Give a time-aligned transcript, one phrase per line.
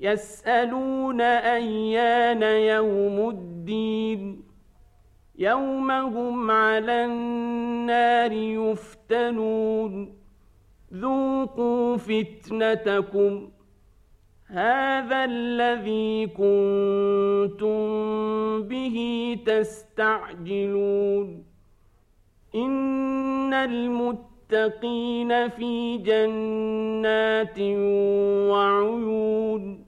[0.00, 4.42] يسألون أيان يوم الدين.
[5.38, 10.18] يوم هم على النار يفتنون.
[10.94, 13.50] ذوقوا فتنتكم.
[14.46, 17.78] هذا الذي كنتم
[18.62, 21.44] به تستعجلون.
[22.54, 27.58] إن المتقين في جنات
[28.50, 29.87] وعيون.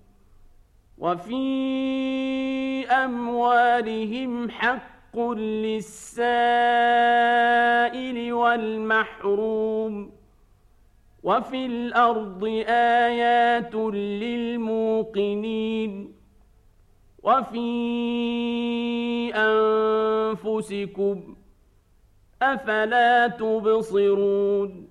[1.01, 6.03] وفي أموالهم حق للسائل
[8.33, 10.11] والمحروم
[11.23, 13.75] وفي الأرض آيات
[14.23, 16.13] للموقنين
[17.23, 17.71] وفي
[19.35, 21.35] أنفسكم
[22.41, 24.90] أفلا تبصرون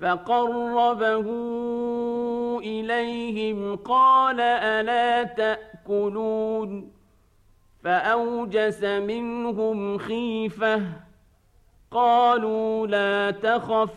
[0.00, 1.26] فقربه
[2.58, 6.92] إليهم قال ألا تأكلون؟
[7.84, 10.82] فأوجس منهم خيفة
[11.90, 13.94] قالوا لا تخف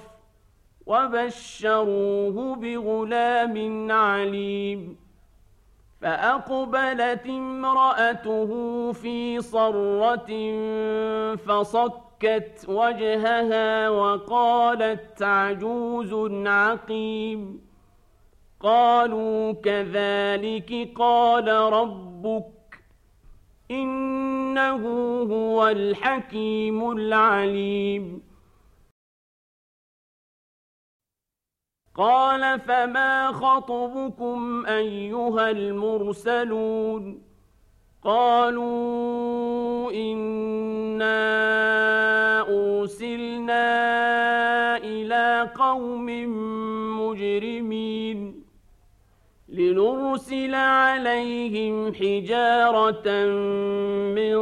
[0.86, 4.98] وبشروه بغلام عليم.
[6.02, 8.52] فأقبلت امرأته
[8.92, 10.30] في صرة
[12.20, 16.14] فصكت وجهها وقالت عجوز
[16.48, 17.62] عقيم.
[18.60, 22.84] قالوا كذلك قال ربك
[23.72, 24.88] إنه
[25.22, 28.22] هو الحكيم العليم.
[31.96, 37.22] قال فما خطبكم أيها المرسلون؟
[38.04, 40.39] قالوا أنا
[45.58, 46.06] قوم
[47.00, 48.44] مجرمين
[49.50, 53.26] لنرسل عليهم حجارة
[54.16, 54.38] من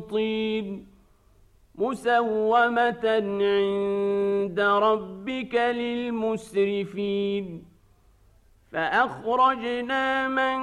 [0.00, 0.86] طين
[1.74, 3.04] مسومة
[3.40, 7.46] عند ربك للمسرفين.
[8.72, 10.58] فأخرجنا من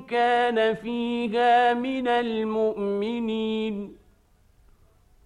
[0.00, 4.01] كان فيها من المؤمنين.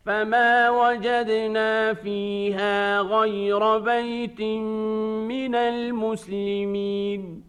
[0.07, 7.43] فما وجدنا فيها غير بيت من المسلمين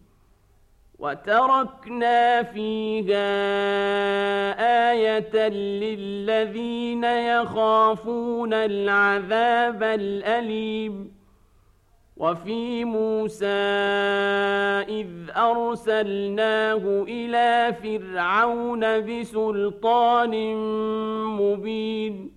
[1.00, 3.30] وتركنا فيها
[4.92, 11.12] آية للذين يخافون العذاب الأليم
[12.18, 13.46] وفي موسى
[14.90, 20.56] إذ أرسلناه إلى فرعون بسلطان
[21.38, 22.37] مبين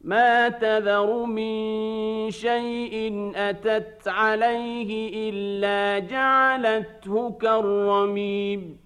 [0.00, 8.80] ما تذر من شيء أتت عليه إلا جعلته كالرميم.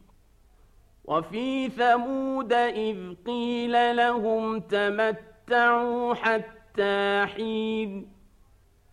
[1.05, 2.97] وفي ثمود إذ
[3.27, 8.15] قيل لهم تمتعوا حتى حين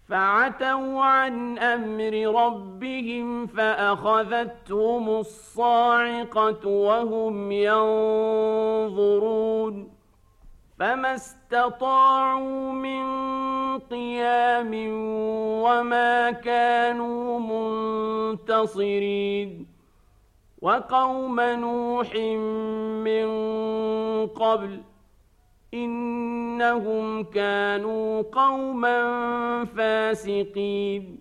[0.10, 9.41] فعتوا عن أمر ربهم فأخذتهم الصاعقة وهم ينظرون
[10.82, 13.04] فما استطاعوا من
[13.80, 14.72] قيام
[15.62, 17.40] وما كانوا
[18.34, 19.68] منتصرين
[20.62, 22.16] وقوم نوح
[23.06, 23.28] من
[24.28, 24.82] قبل
[25.74, 29.00] إنهم كانوا قوما
[29.66, 31.21] فاسقين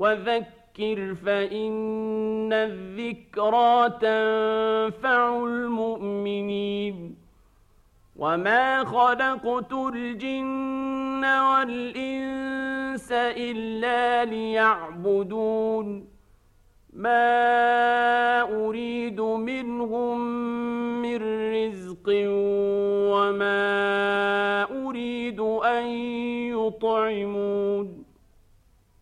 [0.00, 7.16] وذكر فإن الذكرى تنفع المؤمنين.
[8.16, 16.08] وما خلقت الجن والإنس إلا ليعبدون.
[16.92, 20.20] ما أريد منهم
[21.02, 21.16] من
[21.54, 22.08] رزق
[23.12, 23.62] وما
[24.86, 25.86] أريد أن
[26.56, 28.09] يطعمون.